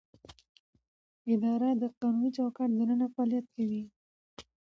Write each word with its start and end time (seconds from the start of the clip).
اداره 1.33 1.69
د 1.81 1.83
قانوني 1.99 2.29
چوکاټ 2.37 2.69
دننه 2.79 3.07
فعالیت 3.13 3.45
کوي. 3.55 3.83